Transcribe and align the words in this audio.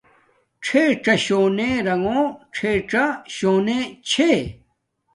ڞݵڅݳ 0.65 1.15
شݸنݺ 1.25 1.69
رݣݸ 1.85 2.17
ڞݵڅݳ 2.55 3.03
شݸنݺ 3.35 3.79
چھݺ. 4.09 4.31